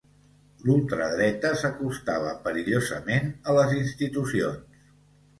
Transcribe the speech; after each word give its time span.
L'ultra 0.67 1.09
dreta 1.09 1.51
s'acostava 1.63 2.31
perillosament 2.47 3.29
a 3.53 3.55
les 3.59 3.75
institucions 3.81 4.81